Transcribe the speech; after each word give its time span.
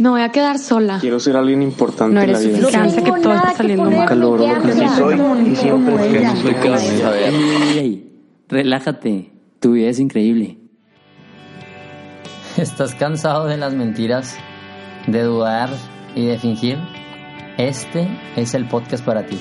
Me 0.00 0.08
voy 0.08 0.22
a 0.22 0.30
quedar 0.30 0.58
sola. 0.58 0.98
Quiero 0.98 1.20
ser 1.20 1.36
alguien 1.36 1.62
importante 1.62 2.14
No 2.14 2.22
en 2.22 2.32
la 2.32 2.38
eres 2.38 2.48
vida. 2.48 2.70
suficiente, 2.70 3.02
que 3.02 3.20
todo 3.20 3.34
está 3.34 3.52
saliendo 3.52 3.90
mal. 3.90 4.08
Calor, 4.08 4.40
lo 4.40 4.62
que 4.62 4.72
sí 4.72 4.88
soy 4.96 5.20
y 5.46 5.56
siempre 5.56 5.94
relájate, 8.48 9.30
tu 9.60 9.72
vida 9.72 9.90
es 9.90 10.00
increíble. 10.00 10.58
¿Estás 12.56 12.94
cansado 12.94 13.46
de 13.46 13.58
las 13.58 13.74
mentiras, 13.74 14.38
de 15.06 15.22
dudar 15.22 15.68
y 16.14 16.24
de 16.24 16.38
fingir? 16.38 16.78
Este 17.58 18.08
es 18.36 18.54
el 18.54 18.66
podcast 18.68 19.04
para 19.04 19.26
ti. 19.26 19.38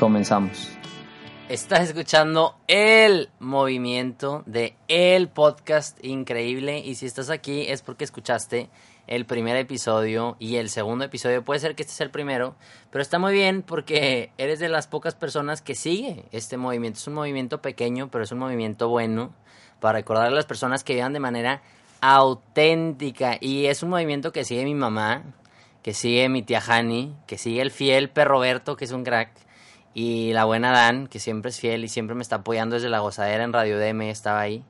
Comenzamos. 0.00 0.68
Estás 1.52 1.82
escuchando 1.82 2.56
el 2.66 3.28
movimiento 3.38 4.42
de 4.46 4.74
el 4.88 5.28
podcast 5.28 6.02
increíble 6.02 6.78
y 6.78 6.94
si 6.94 7.04
estás 7.04 7.28
aquí 7.28 7.66
es 7.68 7.82
porque 7.82 8.04
escuchaste 8.04 8.70
el 9.06 9.26
primer 9.26 9.58
episodio 9.58 10.36
y 10.38 10.56
el 10.56 10.70
segundo 10.70 11.04
episodio. 11.04 11.44
Puede 11.44 11.60
ser 11.60 11.74
que 11.74 11.82
este 11.82 11.92
sea 11.92 12.06
el 12.06 12.10
primero, 12.10 12.56
pero 12.90 13.02
está 13.02 13.18
muy 13.18 13.34
bien 13.34 13.60
porque 13.60 14.32
eres 14.38 14.60
de 14.60 14.70
las 14.70 14.86
pocas 14.86 15.14
personas 15.14 15.60
que 15.60 15.74
sigue 15.74 16.24
este 16.32 16.56
movimiento. 16.56 16.98
Es 16.98 17.06
un 17.06 17.12
movimiento 17.12 17.60
pequeño, 17.60 18.10
pero 18.10 18.24
es 18.24 18.32
un 18.32 18.38
movimiento 18.38 18.88
bueno 18.88 19.34
para 19.78 19.98
recordar 19.98 20.28
a 20.28 20.30
las 20.30 20.46
personas 20.46 20.82
que 20.84 20.94
vivan 20.94 21.12
de 21.12 21.20
manera 21.20 21.60
auténtica 22.00 23.36
y 23.38 23.66
es 23.66 23.82
un 23.82 23.90
movimiento 23.90 24.32
que 24.32 24.46
sigue 24.46 24.64
mi 24.64 24.74
mamá, 24.74 25.22
que 25.82 25.92
sigue 25.92 26.30
mi 26.30 26.42
tía 26.42 26.62
Hani, 26.66 27.14
que 27.26 27.36
sigue 27.36 27.60
el 27.60 27.70
fiel 27.70 28.08
perro 28.08 28.38
Berto, 28.38 28.74
que 28.74 28.86
es 28.86 28.92
un 28.92 29.04
crack, 29.04 29.32
y 29.94 30.32
la 30.32 30.44
buena 30.44 30.72
Dan, 30.72 31.06
que 31.06 31.18
siempre 31.18 31.50
es 31.50 31.60
fiel 31.60 31.84
y 31.84 31.88
siempre 31.88 32.14
me 32.14 32.22
está 32.22 32.36
apoyando 32.36 32.76
desde 32.76 32.88
la 32.88 33.00
gozadera 33.00 33.44
en 33.44 33.52
Radio 33.52 33.78
DM, 33.78 34.02
estaba 34.02 34.40
ahí. 34.40 34.64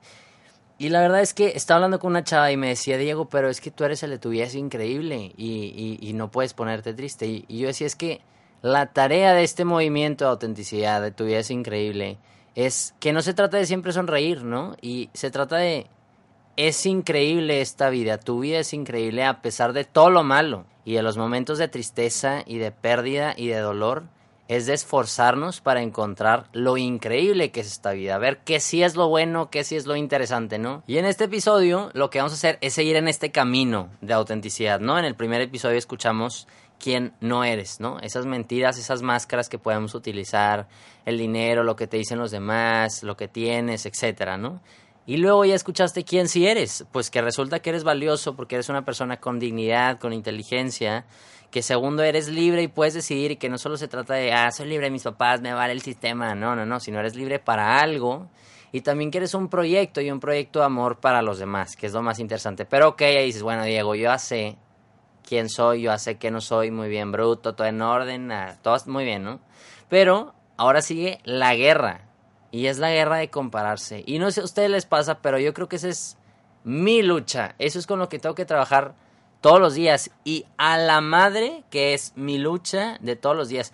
Y 0.79 0.89
la 0.89 1.01
verdad 1.01 1.21
es 1.21 1.33
que 1.33 1.53
estaba 1.55 1.77
hablando 1.77 2.01
con 2.01 2.11
una 2.11 2.25
chava 2.25 2.51
y 2.51 2.57
me 2.57 2.69
decía, 2.69 2.97
Diego, 2.98 3.29
pero 3.29 3.48
es 3.48 3.61
que 3.61 3.71
tú 3.71 3.85
eres 3.85 4.03
el 4.03 4.11
de 4.11 4.19
tu 4.19 4.31
vida, 4.31 4.45
es 4.45 4.55
increíble 4.55 5.33
y, 5.37 5.98
y, 6.01 6.12
no 6.15 6.31
puedes 6.31 6.55
ponerte 6.55 6.93
triste. 6.93 7.27
Y, 7.27 7.45
y 7.47 7.59
yo 7.59 7.69
decía, 7.69 7.87
es 7.87 7.95
que 7.95 8.21
la 8.62 8.87
tarea 8.87 9.33
de 9.33 9.45
este 9.45 9.65
movimiento 9.65 10.25
de 10.25 10.31
autenticidad, 10.31 11.00
de 11.00 11.12
tu 11.12 11.27
vida 11.27 11.39
es 11.39 11.50
increíble, 11.53 12.19
es 12.56 12.95
que 12.98 13.12
no 13.12 13.23
se 13.23 13.34
trata 13.34 13.59
de 13.59 13.67
siempre 13.67 13.93
sonreír, 13.93 14.43
¿no? 14.43 14.77
Y 14.81 15.09
se 15.15 15.31
trata 15.31 15.56
de, 15.56 15.87
es 16.56 16.84
increíble 16.84 17.61
esta 17.61 17.89
vida, 17.89 18.19
tu 18.19 18.41
vida 18.41 18.59
es 18.59 18.73
increíble 18.73 19.25
a 19.25 19.41
pesar 19.41 19.73
de 19.73 19.84
todo 19.84 20.11
lo 20.11 20.23
malo 20.25 20.65
y 20.84 20.95
de 20.95 21.03
los 21.03 21.17
momentos 21.17 21.59
de 21.59 21.69
tristeza 21.69 22.43
y 22.45 22.59
de 22.59 22.73
pérdida 22.73 23.34
y 23.37 23.47
de 23.48 23.59
dolor 23.59 24.05
es 24.56 24.67
de 24.67 24.75
esforzarnos 24.75 25.61
para 25.61 25.83
encontrar 25.83 26.47
lo 26.53 26.77
increíble 26.77 27.50
que 27.50 27.61
es 27.61 27.67
esta 27.67 27.92
vida, 27.92 28.19
ver 28.19 28.39
qué 28.39 28.61
sí 28.61 28.83
es 28.83 28.97
lo 28.97 29.09
bueno, 29.09 29.50
qué 29.50 29.64
sí 29.64 29.77
es 29.77 29.86
lo 29.86 29.97
interesante, 29.97 30.59
¿no? 30.59 30.83
Y 30.86 30.98
en 30.98 31.06
este 31.06 31.25
episodio 31.25 31.91
lo 31.94 32.11
que 32.11 32.19
vamos 32.19 32.33
a 32.33 32.36
hacer 32.36 32.59
es 32.61 32.75
seguir 32.75 32.97
en 32.97 33.09
este 33.09 33.31
camino 33.31 33.89
de 34.00 34.14
autenticidad, 34.14 34.81
¿no? 34.81 34.98
En 34.98 35.05
el 35.05 35.14
primer 35.14 35.41
episodio 35.41 35.78
escuchamos 35.78 36.47
quién 36.78 37.12
no 37.20 37.44
eres, 37.44 37.81
¿no? 37.81 37.98
Esas 38.00 38.27
mentiras, 38.27 38.78
esas 38.78 39.03
máscaras 39.03 39.48
que 39.48 39.59
podemos 39.59 39.94
utilizar, 39.94 40.66
el 41.05 41.19
dinero, 41.19 41.62
lo 41.64 41.77
que 41.77 41.87
te 41.87 41.97
dicen 41.97 42.19
los 42.19 42.31
demás, 42.31 43.03
lo 43.03 43.16
que 43.16 43.28
tienes, 43.28 43.87
etcétera, 43.87 44.37
¿no? 44.37 44.61
Y 45.05 45.17
luego 45.17 45.45
ya 45.45 45.55
escuchaste 45.55 46.05
quién 46.05 46.28
sí 46.28 46.47
eres, 46.47 46.84
pues 46.92 47.11
que 47.11 47.20
resulta 47.20 47.61
que 47.61 47.70
eres 47.70 47.83
valioso 47.83 48.36
porque 48.36 48.55
eres 48.55 48.69
una 48.69 48.84
persona 48.84 49.17
con 49.19 49.41
dignidad, 49.41 49.98
con 49.98 50.12
inteligencia, 50.12 51.06
que 51.50 51.61
segundo 51.61 52.05
eres 52.05 52.28
libre 52.28 52.62
y 52.62 52.69
puedes 52.69 52.94
decidir 52.94 53.33
y 53.33 53.36
que 53.36 53.48
no 53.48 53.59
solo 53.59 53.77
se 53.77 53.89
trata 53.89 54.14
de, 54.14 54.33
ah, 54.33 54.50
soy 54.53 54.69
libre 54.69 54.86
de 54.86 54.91
mis 54.92 55.03
papás, 55.03 55.41
me 55.41 55.53
vale 55.53 55.72
el 55.72 55.83
sistema, 55.83 56.34
no, 56.36 56.55
no, 56.55 56.64
no, 56.64 56.78
sino 56.78 57.00
eres 57.00 57.17
libre 57.17 57.41
para 57.41 57.81
algo 57.81 58.28
y 58.70 58.81
también 58.83 59.11
que 59.11 59.19
eres 59.19 59.34
un 59.34 59.48
proyecto 59.48 60.00
y 60.00 60.11
un 60.11 60.20
proyecto 60.20 60.61
de 60.61 60.67
amor 60.67 61.00
para 61.00 61.20
los 61.20 61.39
demás, 61.39 61.77
que 61.77 61.87
es 61.87 61.92
lo 61.92 62.03
más 62.03 62.20
interesante. 62.20 62.64
Pero 62.64 62.91
ok, 62.91 63.03
ahí 63.03 63.27
dices, 63.27 63.42
bueno, 63.42 63.64
Diego, 63.64 63.97
yo 63.97 64.16
sé 64.19 64.56
quién 65.28 65.48
soy, 65.48 65.83
yo 65.83 65.98
sé 65.98 66.16
que 66.16 66.31
no 66.31 66.41
soy 66.41 66.70
muy 66.70 66.89
bien 66.89 67.11
bruto, 67.11 67.55
todo 67.55 67.66
en 67.66 67.83
orden, 67.83 68.33
todo 68.62 68.77
muy 68.87 69.05
bien, 69.05 69.25
¿no? 69.25 69.41
Pero 69.89 70.34
ahora 70.56 70.81
sigue 70.81 71.19
la 71.25 71.55
guerra 71.55 72.12
y 72.53 72.67
es 72.67 72.78
la 72.78 72.91
guerra 72.91 73.17
de 73.17 73.31
compararse. 73.31 74.04
Y 74.06 74.21
no 74.21 74.31
sé 74.31 74.43
a 74.43 74.44
ustedes 74.44 74.71
les 74.71 74.87
pasa, 74.87 75.19
pero 75.21 75.38
yo 75.38 75.53
creo 75.54 75.69
que 75.69 75.77
esa 75.77 75.88
es 75.88 76.16
mi 76.62 77.03
lucha, 77.03 77.56
eso 77.59 77.81
es 77.81 77.88
con 77.88 77.99
lo 77.99 78.09
que 78.09 78.21
tengo 78.21 78.37
que 78.37 78.44
trabajar 78.44 78.94
todos 79.41 79.59
los 79.59 79.75
días 79.75 80.12
y 80.22 80.47
a 80.59 80.78
la 80.78 81.00
madre 81.00 81.65
que 81.71 81.94
es 81.94 82.12
mi 82.15 82.38
lucha 82.38 82.99
de 83.00 83.16
todos 83.16 83.34
los 83.34 83.49
días. 83.49 83.72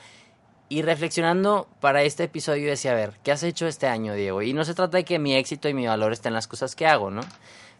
Y 0.71 0.83
reflexionando 0.83 1.67
para 1.81 2.03
este 2.03 2.25
episodio 2.25 2.69
decía, 2.69 2.93
a 2.93 2.95
ver, 2.95 3.15
¿qué 3.23 3.33
has 3.33 3.43
hecho 3.43 3.67
este 3.67 3.87
año, 3.87 4.15
Diego? 4.15 4.43
Y 4.43 4.53
no 4.53 4.65
se 4.65 4.75
trata 4.75 4.99
de 4.99 5.05
que 5.05 5.19
mi 5.19 5.35
éxito 5.35 5.69
y 5.69 5.75
mi 5.75 5.87
valor 5.87 6.13
estén 6.13 6.31
en 6.31 6.35
las 6.35 6.47
cosas 6.47 6.77
que 6.77 6.87
hago, 6.87 7.11
¿no? 7.11 7.23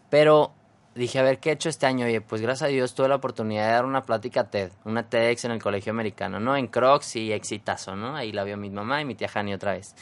Pero 0.09 0.51
dije, 0.95 1.19
a 1.19 1.23
ver, 1.23 1.39
¿qué 1.39 1.51
he 1.51 1.53
hecho 1.53 1.69
este 1.69 1.85
año? 1.85 2.07
Oye, 2.07 2.19
pues 2.19 2.41
gracias 2.41 2.67
a 2.67 2.71
Dios 2.71 2.95
tuve 2.95 3.07
la 3.07 3.15
oportunidad 3.15 3.67
de 3.67 3.73
dar 3.73 3.85
una 3.85 4.03
plática 4.03 4.49
TED, 4.49 4.71
una 4.85 5.07
TEDx 5.07 5.45
en 5.45 5.51
el 5.51 5.61
colegio 5.61 5.91
americano, 5.91 6.39
¿no? 6.39 6.57
En 6.57 6.67
Crocs 6.67 7.15
y 7.15 7.31
exitazo, 7.31 7.95
¿no? 7.95 8.15
Ahí 8.15 8.31
la 8.31 8.43
vio 8.43 8.57
mi 8.57 8.69
mamá 8.71 9.01
y 9.01 9.05
mi 9.05 9.15
tía 9.15 9.29
Hani 9.33 9.53
otra 9.53 9.73
vez. 9.73 9.95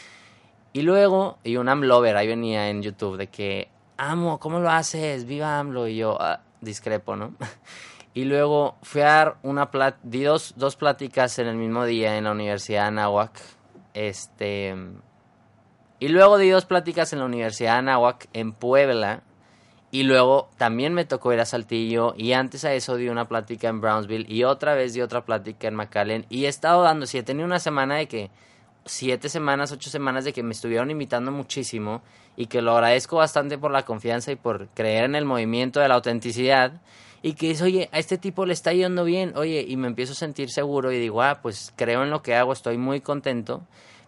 Y 0.77 0.83
luego, 0.83 1.39
y 1.43 1.57
un 1.57 1.69
AMLover, 1.69 2.15
ahí 2.17 2.27
venía 2.27 2.69
en 2.69 2.83
YouTube, 2.83 3.17
de 3.17 3.25
que, 3.29 3.67
amo, 3.97 4.39
¿cómo 4.39 4.59
lo 4.59 4.69
haces? 4.69 5.25
Viva 5.25 5.57
AMLO. 5.57 5.88
Y 5.88 5.97
yo, 5.97 6.21
ah, 6.21 6.41
discrepo, 6.61 7.15
¿no? 7.15 7.33
Y 8.13 8.25
luego 8.25 8.77
fui 8.83 9.01
a 9.01 9.05
dar 9.05 9.37
una 9.41 9.71
plat 9.71 9.95
di 10.03 10.21
dos, 10.21 10.53
dos 10.55 10.75
pláticas 10.75 11.39
en 11.39 11.47
el 11.47 11.55
mismo 11.55 11.83
día 11.83 12.16
en 12.16 12.25
la 12.25 12.31
Universidad 12.31 12.83
de 12.83 12.87
Anáhuac. 12.89 13.41
Este. 13.95 14.75
Y 15.99 16.09
luego 16.09 16.37
di 16.37 16.49
dos 16.49 16.66
pláticas 16.66 17.11
en 17.11 17.19
la 17.19 17.25
Universidad 17.25 17.73
de 17.73 17.79
Anáhuac 17.79 18.27
en 18.33 18.53
Puebla. 18.53 19.23
Y 19.89 20.03
luego 20.03 20.51
también 20.57 20.93
me 20.93 21.05
tocó 21.05 21.33
ir 21.33 21.39
a 21.39 21.45
Saltillo. 21.45 22.13
Y 22.16 22.33
antes 22.33 22.66
a 22.66 22.73
eso 22.73 22.97
di 22.97 23.09
una 23.09 23.27
plática 23.27 23.67
en 23.67 23.81
Brownsville. 23.81 24.31
Y 24.31 24.43
otra 24.43 24.75
vez 24.75 24.93
di 24.93 25.01
otra 25.01 25.25
plática 25.25 25.67
en 25.67 25.75
McAllen. 25.75 26.27
Y 26.29 26.45
he 26.45 26.49
estado 26.49 26.83
dando, 26.83 27.07
si 27.07 27.17
he 27.17 27.23
tenido 27.23 27.47
una 27.47 27.59
semana 27.59 27.95
de 27.95 28.07
que. 28.07 28.29
Siete 28.87 29.29
semanas, 29.29 29.71
ocho 29.71 29.89
semanas 29.89 30.25
de 30.25 30.33
que 30.33 30.43
me 30.43 30.53
estuvieron 30.53 30.89
invitando 30.89 31.31
muchísimo. 31.31 32.01
Y 32.35 32.47
que 32.47 32.61
lo 32.61 32.73
agradezco 32.73 33.17
bastante 33.17 33.57
por 33.57 33.71
la 33.71 33.83
confianza 33.83 34.31
y 34.31 34.35
por 34.35 34.67
creer 34.69 35.05
en 35.05 35.15
el 35.15 35.25
movimiento 35.25 35.79
de 35.79 35.87
la 35.87 35.95
autenticidad 35.95 36.81
y 37.21 37.33
que 37.33 37.49
dice, 37.49 37.63
oye, 37.63 37.89
a 37.91 37.99
este 37.99 38.17
tipo 38.17 38.45
le 38.45 38.53
está 38.53 38.73
yendo 38.73 39.03
bien, 39.03 39.33
oye, 39.35 39.65
y 39.67 39.75
me 39.75 39.87
empiezo 39.87 40.13
a 40.13 40.15
sentir 40.15 40.49
seguro 40.49 40.91
y 40.91 40.99
digo, 40.99 41.21
ah, 41.21 41.39
pues 41.41 41.73
creo 41.75 42.03
en 42.03 42.09
lo 42.09 42.21
que 42.21 42.35
hago, 42.35 42.53
estoy 42.53 42.77
muy 42.77 43.01
contento, 43.01 43.63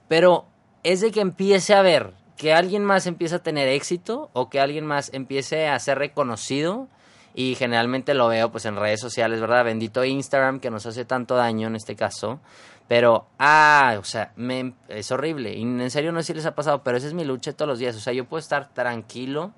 pero 0.07 0.45
es 0.84 1.01
de 1.01 1.11
que 1.11 1.22
empiece 1.22 1.73
a 1.73 1.81
ver 1.81 2.13
que 2.38 2.53
alguien 2.53 2.85
más 2.85 3.07
empiece 3.07 3.35
a 3.35 3.44
tener 3.44 3.67
éxito 3.67 4.29
o 4.34 4.50
que 4.50 4.59
alguien 4.59 4.85
más 4.85 5.11
empiece 5.13 5.67
a 5.67 5.78
ser 5.79 5.97
reconocido 5.97 6.88
y 7.34 7.56
generalmente 7.56 8.13
lo 8.13 8.28
veo 8.28 8.51
pues 8.51 8.66
en 8.66 8.75
redes 8.75 9.00
sociales, 9.00 9.41
¿verdad? 9.41 9.66
Bendito 9.66 10.03
Instagram 10.03 10.59
que 10.59 10.69
nos 10.69 10.85
hace 10.85 11.06
tanto 11.06 11.35
daño 11.35 11.67
en 11.67 11.75
este 11.75 11.95
caso, 11.95 12.40
pero, 12.88 13.28
ah, 13.38 13.97
o 14.00 14.03
sea, 14.03 14.34
me, 14.35 14.73
es 14.88 15.12
horrible 15.12 15.53
y 15.53 15.62
en 15.62 15.91
serio 15.91 16.12
no 16.12 16.22
sé 16.22 16.28
si 16.28 16.34
les 16.34 16.45
ha 16.45 16.56
pasado, 16.56 16.84
pero 16.84 16.97
esa 16.97 17.07
es 17.07 17.13
mi 17.13 17.23
lucha 17.23 17.53
todos 17.53 17.69
los 17.69 17.79
días, 17.79 17.95
o 17.95 18.00
sea, 18.00 18.13
yo 18.13 18.25
puedo 18.25 18.40
estar 18.40 18.69
tranquilo 18.73 19.53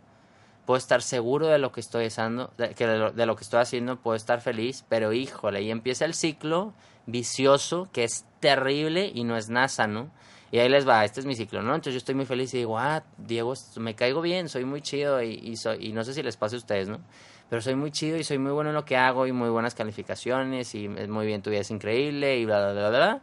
puedo 0.66 0.78
estar 0.78 1.02
seguro 1.02 1.48
de 1.48 1.58
lo 1.58 1.72
que 1.72 1.82
estoy 1.82 2.06
haciendo, 2.06 2.52
de, 2.58 2.74
lo, 2.98 3.12
de, 3.12 3.26
lo, 3.26 3.36
que 3.36 3.44
estoy 3.44 3.60
haciendo, 3.60 3.98
puedo 3.98 4.16
estar 4.16 4.42
feliz, 4.42 4.86
pero 4.88 5.12
híjole, 5.12 5.62
y 5.64 5.72
empieza 5.72 6.06
el 6.06 6.14
ciclo 6.14 6.74
vicioso 7.06 7.90
que 7.92 8.04
es 8.04 8.26
terrible 8.40 9.12
y 9.14 9.24
no 9.24 9.38
es 9.38 9.50
nada 9.50 9.88
¿no? 9.88 10.12
Y 10.52 10.60
ahí 10.60 10.68
les 10.68 10.88
va, 10.88 11.06
este 11.06 11.22
es 11.22 11.26
mi 11.26 11.36
ciclo, 11.36 11.62
¿no? 11.62 11.74
Entonces 11.74 11.94
yo 11.94 11.98
estoy 12.00 12.16
muy 12.16 12.26
feliz 12.26 12.54
y 12.54 12.58
digo, 12.58 12.78
ah, 12.78 13.04
Diego, 13.18 13.54
me 13.78 13.96
caigo 13.96 14.22
bien, 14.22 14.50
soy 14.50 14.66
muy 14.66 14.82
chido 14.82 15.24
y, 15.24 15.40
y, 15.42 15.56
soy, 15.56 15.88
y 15.88 15.94
no 15.94 16.04
sé 16.04 16.14
si 16.14 16.22
les 16.22 16.36
pasa 16.36 16.56
a 16.56 16.60
ustedes, 16.60 16.90
¿no? 16.90 17.00
Pero 17.50 17.62
soy 17.62 17.76
muy 17.76 17.92
chido 17.92 18.18
y 18.18 18.24
soy 18.24 18.38
muy 18.38 18.52
bueno 18.52 18.70
en 18.70 18.76
lo 18.76 18.86
que 18.86 18.98
hago 18.98 19.28
y 19.28 19.32
muy 19.32 19.50
buenas 19.50 19.76
calificaciones 19.76 20.76
y 20.76 20.86
es 20.86 21.08
muy 21.08 21.26
bien, 21.26 21.42
tu 21.42 21.50
vida 21.50 21.62
es 21.62 21.72
increíble 21.72 22.38
y 22.38 22.46
bla, 22.46 22.72
bla, 22.72 22.90
bla, 22.90 22.90
bla. 22.90 23.22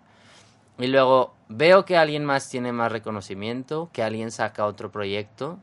Y 0.79 0.87
luego 0.87 1.35
veo 1.49 1.85
que 1.85 1.97
alguien 1.97 2.25
más 2.25 2.49
tiene 2.49 2.73
más 2.73 2.93
reconocimiento, 2.93 3.91
que 3.93 4.03
alguien 4.03 4.31
saca 4.31 4.65
otro 4.65 4.91
proyecto 4.91 5.59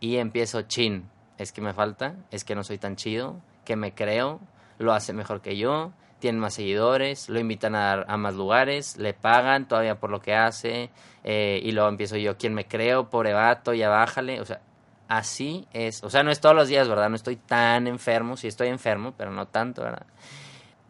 y 0.00 0.16
empiezo 0.16 0.62
chin, 0.62 1.08
es 1.38 1.52
que 1.52 1.60
me 1.60 1.72
falta, 1.72 2.16
es 2.30 2.44
que 2.44 2.54
no 2.54 2.62
soy 2.62 2.78
tan 2.78 2.96
chido, 2.96 3.40
que 3.64 3.76
me 3.76 3.94
creo, 3.94 4.40
lo 4.78 4.92
hace 4.92 5.12
mejor 5.12 5.40
que 5.40 5.56
yo, 5.56 5.92
tiene 6.20 6.38
más 6.38 6.54
seguidores, 6.54 7.28
lo 7.28 7.40
invitan 7.40 7.74
a, 7.74 8.02
a 8.02 8.16
más 8.16 8.34
lugares, 8.34 8.96
le 8.96 9.14
pagan 9.14 9.66
todavía 9.66 9.98
por 9.98 10.10
lo 10.10 10.20
que 10.20 10.34
hace, 10.34 10.90
eh, 11.24 11.60
y 11.62 11.72
luego 11.72 11.88
empiezo 11.88 12.16
yo, 12.16 12.36
¿quién 12.36 12.54
me 12.54 12.66
creo? 12.66 13.10
Pobre 13.10 13.32
vato, 13.32 13.74
ya 13.74 13.88
bájale, 13.88 14.40
o 14.40 14.44
sea, 14.44 14.60
así 15.08 15.66
es, 15.72 16.04
o 16.04 16.10
sea, 16.10 16.22
no 16.22 16.30
es 16.30 16.40
todos 16.40 16.54
los 16.54 16.68
días, 16.68 16.88
¿verdad? 16.88 17.10
No 17.10 17.16
estoy 17.16 17.36
tan 17.36 17.86
enfermo, 17.86 18.36
sí 18.36 18.46
estoy 18.46 18.68
enfermo, 18.68 19.14
pero 19.16 19.32
no 19.32 19.48
tanto, 19.48 19.82
¿verdad? 19.82 20.06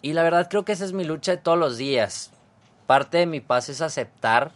Y 0.02 0.12
la 0.12 0.22
verdad 0.22 0.48
creo 0.50 0.64
que 0.64 0.72
esa 0.72 0.84
es 0.84 0.92
mi 0.92 1.04
lucha 1.04 1.32
de 1.32 1.38
todos 1.38 1.58
los 1.58 1.76
días. 1.76 2.32
Parte 2.86 3.18
de 3.18 3.26
mi 3.26 3.40
paz 3.40 3.68
es 3.68 3.80
aceptar 3.80 4.52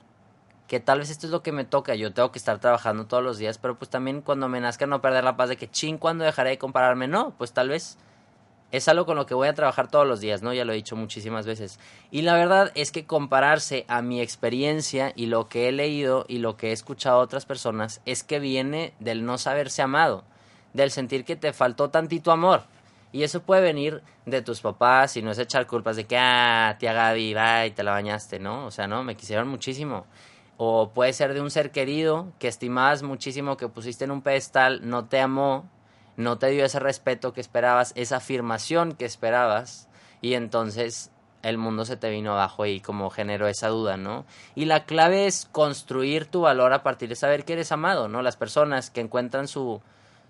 que 0.66 0.80
tal 0.80 0.98
vez 0.98 1.10
esto 1.10 1.26
es 1.26 1.30
lo 1.30 1.42
que 1.42 1.52
me 1.52 1.64
toca, 1.64 1.94
yo 1.94 2.12
tengo 2.12 2.32
que 2.32 2.38
estar 2.38 2.58
trabajando 2.58 3.06
todos 3.06 3.22
los 3.22 3.38
días, 3.38 3.58
pero 3.58 3.76
pues 3.76 3.90
también 3.90 4.22
cuando 4.22 4.48
me 4.48 4.60
nazca 4.60 4.86
no 4.86 5.02
perder 5.02 5.24
la 5.24 5.36
paz 5.36 5.50
de 5.50 5.56
que 5.56 5.70
ching, 5.70 5.98
cuando 5.98 6.24
dejaré 6.24 6.50
de 6.50 6.58
compararme, 6.58 7.06
no, 7.06 7.34
pues 7.36 7.52
tal 7.52 7.68
vez 7.68 7.98
es 8.76 8.88
algo 8.88 9.06
con 9.06 9.16
lo 9.16 9.24
que 9.24 9.34
voy 9.34 9.46
a 9.46 9.54
trabajar 9.54 9.88
todos 9.88 10.04
los 10.04 10.20
días, 10.20 10.42
¿no? 10.42 10.52
Ya 10.52 10.64
lo 10.64 10.72
he 10.72 10.76
dicho 10.76 10.96
muchísimas 10.96 11.46
veces. 11.46 11.78
Y 12.10 12.22
la 12.22 12.34
verdad 12.34 12.72
es 12.74 12.90
que 12.90 13.06
compararse 13.06 13.84
a 13.86 14.02
mi 14.02 14.20
experiencia 14.20 15.12
y 15.14 15.26
lo 15.26 15.48
que 15.48 15.68
he 15.68 15.72
leído 15.72 16.24
y 16.26 16.38
lo 16.38 16.56
que 16.56 16.70
he 16.70 16.72
escuchado 16.72 17.20
a 17.20 17.22
otras 17.22 17.46
personas 17.46 18.00
es 18.04 18.24
que 18.24 18.40
viene 18.40 18.92
del 18.98 19.24
no 19.24 19.38
saberse 19.38 19.80
amado, 19.80 20.24
del 20.72 20.90
sentir 20.90 21.24
que 21.24 21.36
te 21.36 21.52
faltó 21.52 21.90
tantito 21.90 22.32
amor. 22.32 22.64
Y 23.12 23.22
eso 23.22 23.42
puede 23.42 23.62
venir 23.62 24.02
de 24.26 24.42
tus 24.42 24.60
papás 24.60 25.16
y 25.16 25.22
no 25.22 25.30
es 25.30 25.38
echar 25.38 25.68
culpas 25.68 25.94
de 25.94 26.06
que, 26.06 26.18
ah, 26.18 26.74
tía 26.80 26.92
Gaby, 26.92 27.32
va 27.32 27.66
y 27.66 27.70
te 27.70 27.84
la 27.84 27.92
bañaste, 27.92 28.40
¿no? 28.40 28.66
O 28.66 28.72
sea, 28.72 28.88
no, 28.88 29.04
me 29.04 29.14
quisieron 29.14 29.46
muchísimo. 29.46 30.04
O 30.56 30.90
puede 30.90 31.12
ser 31.12 31.32
de 31.32 31.40
un 31.40 31.52
ser 31.52 31.70
querido 31.70 32.32
que 32.40 32.48
estimabas 32.48 33.04
muchísimo, 33.04 33.56
que 33.56 33.68
pusiste 33.68 34.04
en 34.04 34.10
un 34.10 34.20
pedestal, 34.20 34.80
no 34.82 35.04
te 35.04 35.20
amó, 35.20 35.70
no 36.16 36.38
te 36.38 36.48
dio 36.48 36.64
ese 36.64 36.80
respeto 36.80 37.32
que 37.32 37.40
esperabas, 37.40 37.92
esa 37.96 38.16
afirmación 38.16 38.94
que 38.94 39.04
esperabas, 39.04 39.88
y 40.20 40.34
entonces 40.34 41.10
el 41.42 41.58
mundo 41.58 41.84
se 41.84 41.96
te 41.96 42.10
vino 42.10 42.32
abajo 42.32 42.64
y 42.66 42.80
como 42.80 43.10
generó 43.10 43.46
esa 43.46 43.68
duda, 43.68 43.96
¿no? 43.96 44.24
Y 44.54 44.64
la 44.64 44.84
clave 44.84 45.26
es 45.26 45.46
construir 45.52 46.26
tu 46.26 46.42
valor 46.42 46.72
a 46.72 46.82
partir 46.82 47.10
de 47.10 47.16
saber 47.16 47.44
que 47.44 47.52
eres 47.52 47.70
amado, 47.72 48.08
¿no? 48.08 48.22
Las 48.22 48.36
personas 48.36 48.90
que 48.90 49.00
encuentran 49.00 49.46
su, 49.46 49.82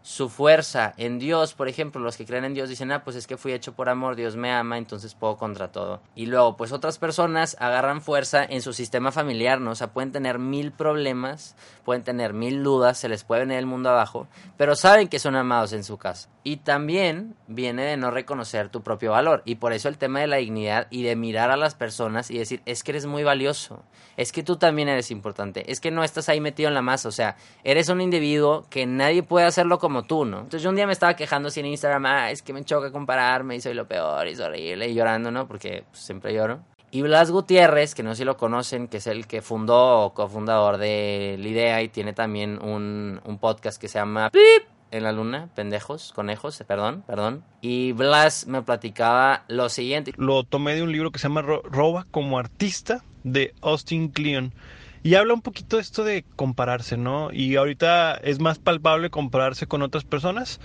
su 0.04 0.28
fuerza 0.28 0.92
en 0.98 1.18
Dios, 1.18 1.54
por 1.54 1.66
ejemplo, 1.66 1.98
los 1.98 2.18
que 2.18 2.26
creen 2.26 2.44
en 2.44 2.52
Dios 2.52 2.68
dicen, 2.68 2.92
ah, 2.92 3.02
pues 3.04 3.16
es 3.16 3.26
que 3.26 3.38
fui 3.38 3.54
hecho 3.54 3.72
por 3.72 3.88
amor, 3.88 4.16
Dios 4.16 4.36
me 4.36 4.52
ama, 4.52 4.76
entonces 4.76 5.14
puedo 5.14 5.38
contra 5.38 5.72
todo. 5.72 6.02
Y 6.14 6.26
luego, 6.26 6.58
pues 6.58 6.72
otras 6.72 6.98
personas 6.98 7.56
agarran 7.58 8.02
fuerza 8.02 8.44
en 8.44 8.60
su 8.60 8.74
sistema 8.74 9.12
familiar, 9.12 9.62
¿no? 9.62 9.70
O 9.70 9.74
sea, 9.74 9.94
pueden 9.94 10.12
tener 10.12 10.38
mil 10.38 10.72
problemas, 10.72 11.56
pueden 11.86 12.04
tener 12.04 12.34
mil 12.34 12.62
dudas, 12.62 12.98
se 12.98 13.08
les 13.08 13.24
puede 13.24 13.40
venir 13.40 13.56
el 13.56 13.64
mundo 13.64 13.88
abajo, 13.88 14.28
pero 14.58 14.76
saben 14.76 15.08
que 15.08 15.18
son 15.18 15.36
amados 15.36 15.72
en 15.72 15.84
su 15.84 15.96
casa. 15.96 16.28
Y 16.42 16.58
también 16.58 17.34
viene 17.46 17.84
de 17.84 17.96
no 17.96 18.10
reconocer 18.10 18.68
tu 18.68 18.82
propio 18.82 19.12
valor. 19.12 19.40
Y 19.46 19.54
por 19.54 19.72
eso 19.72 19.88
el 19.88 19.96
tema 19.96 20.20
de 20.20 20.26
la 20.26 20.36
dignidad 20.36 20.86
y 20.90 21.02
de 21.02 21.16
mirar 21.16 21.50
a 21.50 21.56
las 21.56 21.74
personas 21.74 22.30
y 22.30 22.36
decir, 22.36 22.60
es 22.66 22.84
que 22.84 22.92
eres 22.92 23.06
muy 23.06 23.24
valioso, 23.24 23.82
es 24.18 24.32
que 24.32 24.42
tú 24.42 24.56
también 24.56 24.90
eres 24.90 25.10
importante, 25.10 25.72
es 25.72 25.80
que 25.80 25.90
no 25.90 26.04
estás 26.04 26.28
ahí 26.28 26.42
metido 26.42 26.68
en 26.68 26.74
la 26.74 26.82
masa, 26.82 27.08
o 27.08 27.12
sea, 27.12 27.36
eres 27.64 27.88
un 27.88 28.02
individuo 28.02 28.66
que 28.68 28.84
nadie 28.84 29.22
puede 29.22 29.46
hacerlo 29.46 29.78
como 29.78 29.93
tú, 30.02 30.24
¿no? 30.24 30.38
Entonces 30.38 30.62
yo 30.62 30.70
un 30.70 30.76
día 30.76 30.86
me 30.86 30.92
estaba 30.92 31.14
quejando 31.14 31.48
así 31.48 31.60
en 31.60 31.66
Instagram, 31.66 32.04
ah, 32.06 32.30
es 32.30 32.42
que 32.42 32.52
me 32.52 32.64
choca 32.64 32.90
compararme 32.90 33.56
y 33.56 33.60
soy 33.60 33.74
lo 33.74 33.86
peor 33.86 34.26
y 34.26 34.32
es 34.32 34.40
horrible 34.40 34.88
y 34.88 34.94
llorando, 34.94 35.30
¿no? 35.30 35.46
Porque 35.46 35.84
pues, 35.88 36.02
siempre 36.02 36.34
lloro. 36.34 36.60
Y 36.90 37.02
Blas 37.02 37.30
Gutiérrez, 37.30 37.94
que 37.94 38.02
no 38.02 38.10
sé 38.10 38.18
si 38.18 38.24
lo 38.24 38.36
conocen, 38.36 38.86
que 38.86 38.98
es 38.98 39.06
el 39.06 39.26
que 39.26 39.42
fundó 39.42 40.00
o 40.00 40.14
cofundador 40.14 40.78
de 40.78 41.36
la 41.40 41.48
idea 41.48 41.82
y 41.82 41.88
tiene 41.88 42.12
también 42.12 42.62
un, 42.62 43.20
un 43.24 43.38
podcast 43.38 43.80
que 43.80 43.88
se 43.88 43.98
llama 43.98 44.30
Pip 44.30 44.68
en 44.92 45.02
la 45.02 45.10
luna, 45.10 45.48
pendejos, 45.56 46.12
conejos, 46.14 46.62
perdón, 46.68 47.02
perdón. 47.04 47.42
Y 47.60 47.90
Blas 47.92 48.46
me 48.46 48.62
platicaba 48.62 49.44
lo 49.48 49.68
siguiente. 49.68 50.12
Lo 50.16 50.44
tomé 50.44 50.76
de 50.76 50.84
un 50.84 50.92
libro 50.92 51.10
que 51.10 51.18
se 51.18 51.24
llama 51.24 51.42
Roba 51.42 52.06
como 52.12 52.38
artista 52.38 53.02
de 53.24 53.54
Austin 53.60 54.10
Kleon. 54.10 54.54
Y 55.04 55.16
habla 55.16 55.34
un 55.34 55.42
poquito 55.42 55.78
esto 55.78 56.02
de 56.02 56.24
compararse, 56.34 56.96
¿no? 56.96 57.30
Y 57.30 57.56
ahorita 57.56 58.14
es 58.14 58.40
más 58.40 58.58
palpable 58.58 59.10
compararse 59.10 59.66
con 59.66 59.82
otras 59.82 60.02
personas 60.02 60.60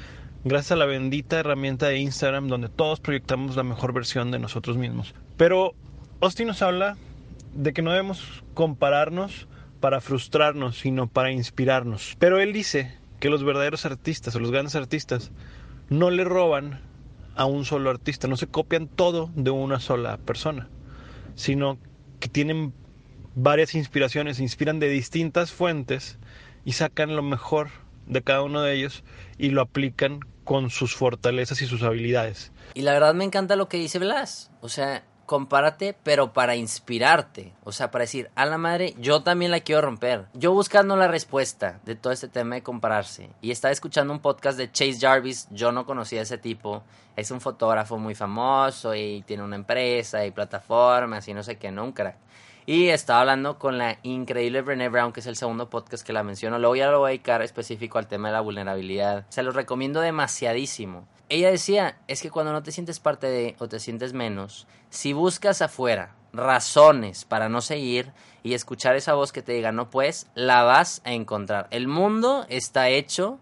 gracias 0.46 0.72
a 0.72 0.76
la 0.78 0.86
bendita 0.86 1.42
herramienta 1.42 1.88
de 1.88 1.98
Instagram 1.98 2.48
donde 2.48 2.70
todos 2.70 3.02
proyectamos 3.02 3.58
la 3.58 3.64
mejor 3.64 3.92
versión 3.92 4.32
de 4.32 4.40
nosotros 4.40 4.78
mismos. 4.78 5.14
Pero 5.36 5.74
Austin 6.22 6.48
nos 6.48 6.62
habla 6.62 6.96
de 7.54 7.74
que 7.74 7.82
no 7.82 7.92
debemos 7.92 8.46
compararnos 8.54 9.50
para 9.82 10.00
frustrarnos, 10.00 10.78
sino 10.78 11.08
para 11.08 11.34
inspirarnos. 11.34 12.16
Pero 12.18 12.40
él 12.40 12.54
dice 12.54 12.96
que 13.20 13.30
los 13.30 13.44
verdaderos 13.44 13.86
artistas 13.86 14.38
o 14.38 14.40
los 14.40 14.52
grandes 14.52 14.78
artistas 14.78 15.34
no 15.90 16.12
le 16.12 16.24
roban 16.24 16.80
a 17.36 17.44
un 17.44 17.66
solo 17.66 17.90
artista, 17.90 18.30
no 18.30 18.38
se 18.38 18.48
copian 18.48 18.88
todo 18.88 19.32
de 19.36 19.52
una 19.52 19.82
sola 19.82 20.16
persona, 20.16 20.70
sino 21.36 21.78
que 22.22 22.30
tienen 22.30 22.74
varias 23.42 23.76
inspiraciones, 23.76 24.38
se 24.38 24.44
inspiran 24.44 24.80
de 24.80 24.90
distintas 24.90 25.52
fuentes 25.52 26.18
y 26.66 26.74
sacan 26.74 27.16
lo 27.16 27.24
mejor 27.24 27.70
de 28.06 28.22
cada 28.22 28.42
uno 28.42 28.62
de 28.62 28.74
ellos 28.74 29.04
y 29.38 29.50
lo 29.50 29.62
aplican 29.62 30.20
con 30.44 30.70
sus 30.70 30.96
fortalezas 30.96 31.62
y 31.62 31.68
sus 31.68 31.84
habilidades. 31.84 32.52
Y 32.74 32.82
la 32.82 32.94
verdad 32.94 33.14
me 33.14 33.24
encanta 33.24 33.56
lo 33.56 33.70
que 33.70 33.78
dice 33.78 34.00
Blas, 34.00 34.52
o 34.62 34.68
sea, 34.70 35.04
compárate, 35.26 35.96
pero 36.02 36.34
para 36.34 36.56
inspirarte. 36.56 37.54
O 37.64 37.72
sea, 37.72 37.92
para 37.92 38.04
decir, 38.04 38.32
a 38.34 38.48
la 38.48 38.58
madre, 38.58 38.96
yo 38.98 39.22
también 39.22 39.52
la 39.52 39.60
quiero 39.60 39.82
romper. 39.82 40.26
Yo 40.34 40.52
buscando 40.54 40.96
la 40.96 41.08
respuesta 41.08 41.80
de 41.86 41.96
todo 41.96 42.12
este 42.12 42.30
tema 42.30 42.56
de 42.56 42.64
compararse. 42.64 43.30
Y 43.40 43.52
estaba 43.52 43.72
escuchando 43.72 44.12
un 44.12 44.22
podcast 44.22 44.58
de 44.58 44.72
Chase 44.72 44.98
Jarvis. 45.00 45.48
Yo 45.52 45.72
no 45.72 45.86
conocía 45.86 46.22
a 46.22 46.24
ese 46.24 46.40
tipo. 46.40 46.82
Es 47.16 47.30
un 47.30 47.42
fotógrafo 47.42 48.00
muy 48.00 48.16
famoso 48.16 48.96
y 48.96 49.22
tiene 49.22 49.44
una 49.44 49.56
empresa 49.56 50.26
y 50.26 50.32
plataformas 50.32 51.28
y 51.28 51.36
no 51.36 51.44
sé 51.44 51.58
qué, 51.58 51.70
no 51.70 51.84
un 51.84 51.92
crack. 51.92 52.18
Y 52.70 52.90
estaba 52.90 53.22
hablando 53.22 53.58
con 53.58 53.80
la 53.80 53.98
increíble 54.04 54.62
Brené 54.62 54.90
Brown, 54.90 55.12
que 55.12 55.22
es 55.22 55.26
el 55.26 55.36
segundo 55.36 55.72
podcast 55.72 56.06
que 56.06 56.14
la 56.14 56.22
menciono. 56.22 56.60
Luego 56.60 56.76
ya 56.76 56.92
lo 56.92 57.00
voy 57.00 57.08
a 57.08 57.10
dedicar 57.10 57.42
específico 57.42 57.98
al 57.98 58.06
tema 58.06 58.28
de 58.28 58.34
la 58.34 58.42
vulnerabilidad. 58.42 59.26
Se 59.30 59.42
los 59.42 59.56
recomiendo 59.56 60.02
demasiadísimo. 60.02 61.08
Ella 61.30 61.50
decía, 61.50 61.98
es 62.08 62.22
que 62.22 62.30
cuando 62.30 62.54
no 62.54 62.62
te 62.62 62.72
sientes 62.72 63.00
parte 63.00 63.26
de 63.26 63.56
o 63.58 63.68
te 63.68 63.80
sientes 63.80 64.14
menos, 64.14 64.68
si 64.92 65.14
buscas 65.14 65.64
afuera 65.64 66.14
razones 66.32 67.26
para 67.26 67.50
no 67.50 67.62
seguir 67.62 68.12
y 68.44 68.54
escuchar 68.54 68.96
esa 68.96 69.16
voz 69.16 69.32
que 69.32 69.42
te 69.42 69.54
diga 69.54 69.72
no 69.72 69.90
puedes, 69.90 70.28
la 70.36 70.62
vas 70.62 71.02
a 71.06 71.14
encontrar. 71.14 71.70
El 71.72 71.88
mundo 71.88 72.46
está 72.50 72.90
hecho 72.90 73.40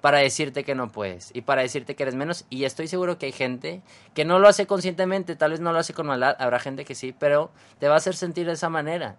para 0.00 0.18
decirte 0.18 0.64
que 0.64 0.74
no 0.74 0.88
puedes 0.88 1.30
y 1.34 1.42
para 1.42 1.62
decirte 1.62 1.94
que 1.94 2.04
eres 2.04 2.14
menos. 2.14 2.44
Y 2.50 2.64
estoy 2.64 2.88
seguro 2.88 3.18
que 3.18 3.26
hay 3.26 3.32
gente 3.32 3.82
que 4.14 4.24
no 4.24 4.38
lo 4.38 4.48
hace 4.48 4.66
conscientemente, 4.66 5.36
tal 5.36 5.52
vez 5.52 5.60
no 5.60 5.72
lo 5.72 5.78
hace 5.78 5.94
con 5.94 6.06
maldad, 6.06 6.36
habrá 6.38 6.58
gente 6.58 6.84
que 6.84 6.94
sí, 6.94 7.14
pero 7.18 7.50
te 7.78 7.88
va 7.88 7.94
a 7.94 7.98
hacer 7.98 8.14
sentir 8.14 8.46
de 8.46 8.52
esa 8.52 8.68
manera. 8.68 9.16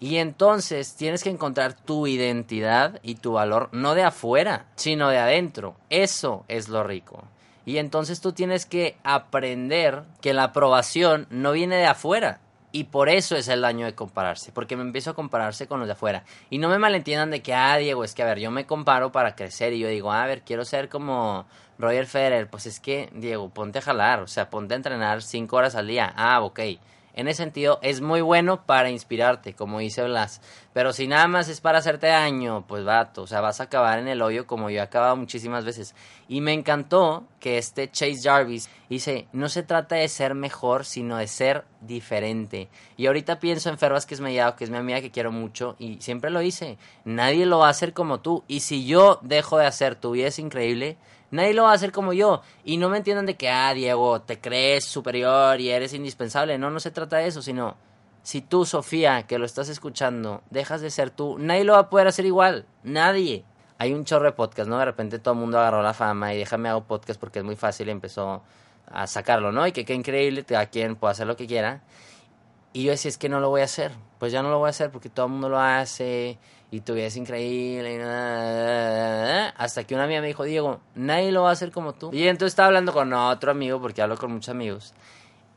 Y 0.00 0.16
entonces 0.16 0.94
tienes 0.94 1.22
que 1.22 1.28
encontrar 1.28 1.74
tu 1.74 2.06
identidad 2.06 3.00
y 3.02 3.16
tu 3.16 3.32
valor 3.32 3.68
no 3.72 3.94
de 3.94 4.02
afuera, 4.02 4.66
sino 4.74 5.10
de 5.10 5.18
adentro. 5.18 5.76
Eso 5.90 6.46
es 6.48 6.70
lo 6.70 6.82
rico. 6.82 7.24
Y 7.66 7.76
entonces 7.76 8.22
tú 8.22 8.32
tienes 8.32 8.64
que 8.64 8.96
aprender 9.04 10.04
que 10.22 10.32
la 10.32 10.44
aprobación 10.44 11.26
no 11.28 11.52
viene 11.52 11.76
de 11.76 11.84
afuera, 11.84 12.40
y 12.72 12.84
por 12.84 13.08
eso 13.08 13.36
es 13.36 13.48
el 13.48 13.62
daño 13.62 13.86
de 13.86 13.94
compararse, 13.94 14.52
porque 14.52 14.76
me 14.76 14.82
empiezo 14.82 15.10
a 15.10 15.14
compararse 15.14 15.66
con 15.66 15.80
los 15.80 15.88
de 15.88 15.92
afuera. 15.92 16.24
Y 16.50 16.58
no 16.58 16.68
me 16.68 16.78
malentiendan 16.78 17.30
de 17.30 17.42
que, 17.42 17.54
ah, 17.54 17.76
Diego, 17.76 18.04
es 18.04 18.14
que, 18.14 18.22
a 18.22 18.26
ver, 18.26 18.38
yo 18.38 18.50
me 18.50 18.66
comparo 18.66 19.10
para 19.12 19.34
crecer 19.34 19.72
y 19.72 19.80
yo 19.80 19.88
digo, 19.88 20.12
ah, 20.12 20.22
a 20.22 20.26
ver, 20.26 20.42
quiero 20.42 20.64
ser 20.64 20.88
como 20.88 21.46
Roger 21.78 22.06
Federer. 22.06 22.48
Pues 22.48 22.66
es 22.66 22.78
que, 22.78 23.10
Diego, 23.12 23.48
ponte 23.48 23.80
a 23.80 23.82
jalar, 23.82 24.20
o 24.20 24.28
sea, 24.28 24.50
ponte 24.50 24.74
a 24.74 24.76
entrenar 24.76 25.22
cinco 25.22 25.56
horas 25.56 25.74
al 25.74 25.88
día. 25.88 26.12
Ah, 26.16 26.40
ok. 26.42 26.60
En 27.12 27.26
ese 27.26 27.42
sentido, 27.42 27.80
es 27.82 28.00
muy 28.00 28.20
bueno 28.20 28.64
para 28.66 28.88
inspirarte, 28.88 29.54
como 29.54 29.80
dice 29.80 30.04
Blas. 30.04 30.40
Pero 30.72 30.92
si 30.92 31.08
nada 31.08 31.26
más 31.26 31.48
es 31.48 31.60
para 31.60 31.78
hacerte 31.78 32.06
daño, 32.06 32.64
pues 32.68 32.84
vato, 32.84 33.22
o 33.22 33.26
sea, 33.26 33.40
vas 33.40 33.60
a 33.60 33.64
acabar 33.64 33.98
en 33.98 34.06
el 34.06 34.22
hoyo 34.22 34.46
como 34.46 34.70
yo 34.70 34.78
he 34.78 34.80
acabado 34.80 35.16
muchísimas 35.16 35.64
veces. 35.64 35.96
Y 36.28 36.40
me 36.40 36.52
encantó 36.52 37.24
que 37.40 37.58
este 37.58 37.90
Chase 37.90 38.20
Jarvis 38.22 38.70
dice, 38.88 39.26
no 39.32 39.48
se 39.48 39.64
trata 39.64 39.96
de 39.96 40.08
ser 40.08 40.36
mejor, 40.36 40.84
sino 40.84 41.16
de 41.16 41.26
ser 41.26 41.64
diferente. 41.80 42.68
Y 42.96 43.06
ahorita 43.06 43.40
pienso 43.40 43.68
en 43.68 43.78
Fer 43.78 43.92
Vázquez 43.92 44.20
Mellado, 44.20 44.54
que 44.54 44.62
es 44.62 44.70
mi 44.70 44.76
amiga 44.76 45.00
que 45.00 45.10
quiero 45.10 45.32
mucho, 45.32 45.74
y 45.80 46.00
siempre 46.00 46.30
lo 46.30 46.38
dice, 46.38 46.78
nadie 47.04 47.46
lo 47.46 47.58
va 47.58 47.66
a 47.66 47.70
hacer 47.70 47.92
como 47.92 48.20
tú. 48.20 48.44
Y 48.46 48.60
si 48.60 48.86
yo 48.86 49.18
dejo 49.22 49.58
de 49.58 49.66
hacer, 49.66 49.96
tu 49.96 50.12
vida 50.12 50.28
es 50.28 50.38
increíble, 50.38 50.98
Nadie 51.32 51.54
lo 51.54 51.64
va 51.64 51.70
a 51.70 51.74
hacer 51.74 51.92
como 51.92 52.12
yo. 52.12 52.42
Y 52.64 52.76
no 52.76 52.88
me 52.88 52.96
entiendan 52.96 53.26
de 53.26 53.36
que, 53.36 53.48
ah, 53.48 53.72
Diego, 53.72 54.20
te 54.22 54.40
crees 54.40 54.84
superior 54.84 55.60
y 55.60 55.70
eres 55.70 55.94
indispensable. 55.94 56.58
No, 56.58 56.70
no 56.70 56.80
se 56.80 56.90
trata 56.90 57.18
de 57.18 57.28
eso, 57.28 57.40
sino 57.40 57.76
si 58.22 58.42
tú, 58.42 58.64
Sofía, 58.64 59.26
que 59.26 59.38
lo 59.38 59.46
estás 59.46 59.68
escuchando, 59.68 60.42
dejas 60.50 60.80
de 60.80 60.90
ser 60.90 61.10
tú, 61.10 61.38
nadie 61.38 61.64
lo 61.64 61.72
va 61.72 61.80
a 61.80 61.90
poder 61.90 62.06
hacer 62.06 62.26
igual. 62.26 62.66
Nadie. 62.82 63.44
Hay 63.78 63.94
un 63.94 64.04
chorro 64.04 64.26
de 64.26 64.32
podcast, 64.32 64.68
¿no? 64.68 64.78
De 64.78 64.84
repente 64.84 65.18
todo 65.18 65.34
el 65.34 65.40
mundo 65.40 65.58
agarró 65.58 65.82
la 65.82 65.94
fama 65.94 66.34
y 66.34 66.38
déjame 66.38 66.68
hago 66.68 66.84
podcast 66.84 67.18
porque 67.18 67.38
es 67.38 67.44
muy 67.44 67.56
fácil 67.56 67.88
y 67.88 67.92
empezó 67.92 68.42
a 68.90 69.06
sacarlo, 69.06 69.52
¿no? 69.52 69.66
Y 69.66 69.72
que 69.72 69.84
qué 69.84 69.94
increíble, 69.94 70.44
a 70.54 70.66
quien 70.66 70.96
pueda 70.96 71.12
hacer 71.12 71.26
lo 71.26 71.36
que 71.36 71.46
quiera. 71.46 71.82
Y 72.72 72.84
yo 72.84 72.90
decía, 72.92 73.08
es 73.08 73.18
que 73.18 73.28
no 73.28 73.40
lo 73.40 73.48
voy 73.48 73.62
a 73.62 73.64
hacer. 73.64 73.92
Pues 74.18 74.32
ya 74.32 74.42
no 74.42 74.50
lo 74.50 74.58
voy 74.58 74.66
a 74.66 74.70
hacer 74.70 74.90
porque 74.90 75.08
todo 75.08 75.26
el 75.26 75.32
mundo 75.32 75.48
lo 75.48 75.58
hace 75.58 76.38
y 76.70 76.80
tu 76.80 76.94
vida 76.94 77.06
es 77.06 77.16
increíble. 77.16 77.96
Y 77.96 78.00
hasta 79.56 79.84
que 79.84 79.94
una 79.94 80.04
amiga 80.04 80.20
me 80.20 80.28
dijo, 80.28 80.44
Diego, 80.44 80.80
nadie 80.94 81.32
lo 81.32 81.42
va 81.42 81.50
a 81.50 81.52
hacer 81.52 81.72
como 81.72 81.94
tú. 81.94 82.10
Y 82.12 82.28
entonces 82.28 82.52
estaba 82.52 82.66
hablando 82.66 82.92
con 82.92 83.12
otro 83.12 83.50
amigo, 83.50 83.80
porque 83.80 84.02
hablo 84.02 84.16
con 84.16 84.32
muchos 84.32 84.50
amigos. 84.50 84.94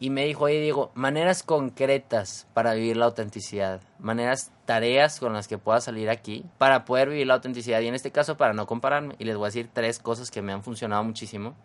Y 0.04 0.10
me 0.10 0.26
dijo, 0.26 0.44
oye, 0.44 0.60
Diego, 0.60 0.92
maneras 0.96 1.44
concretas 1.44 2.46
para 2.54 2.74
vivir 2.74 2.98
la 2.98 3.06
autenticidad. 3.06 3.80
Maneras, 4.00 4.52
tareas 4.66 5.18
con 5.18 5.32
las 5.32 5.48
que 5.48 5.58
pueda 5.58 5.80
salir 5.80 6.10
aquí 6.10 6.44
para 6.58 6.84
poder 6.84 7.08
vivir 7.08 7.28
la 7.28 7.36
autenticidad. 7.36 7.80
Y 7.80 7.88
en 7.88 7.96
este 7.96 8.12
caso, 8.12 8.36
para 8.36 8.52
no 8.52 8.66
compararme. 8.68 9.16
Y 9.18 9.24
les 9.24 9.38
voy 9.38 9.46
a 9.46 9.48
decir 9.48 9.70
tres 9.72 10.00
cosas 10.00 10.30
que 10.30 10.42
me 10.42 10.52
han 10.52 10.62
funcionado 10.62 11.06
muchísimo. 11.06 11.56